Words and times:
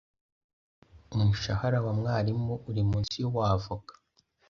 Umushahara 1.15 1.77
wa 1.85 1.93
mwarimu 1.99 2.53
uri 2.69 2.81
munsi 2.89 3.15
y’uwavoka. 3.21 3.93